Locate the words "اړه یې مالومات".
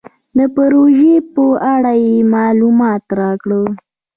1.73-3.03